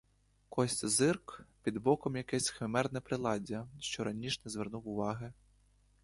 [0.49, 5.33] Кость зирк— під боком якесь химерне приладдя, що раніш не звернув уваги.